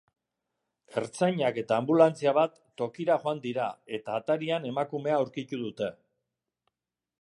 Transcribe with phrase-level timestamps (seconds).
[1.01, 3.69] Ertzainak eta anbulantzia bat tokira joan dira
[3.99, 5.97] eta atarian emakumea aurkitu dute.